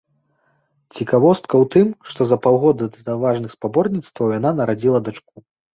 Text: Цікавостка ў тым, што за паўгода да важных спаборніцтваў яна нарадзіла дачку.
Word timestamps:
Цікавостка 0.97 1.53
ў 1.63 1.69
тым, 1.77 1.87
што 2.13 2.21
за 2.33 2.37
паўгода 2.47 2.91
да 3.07 3.13
важных 3.27 3.51
спаборніцтваў 3.59 4.27
яна 4.39 4.49
нарадзіла 4.63 4.99
дачку. 5.11 5.35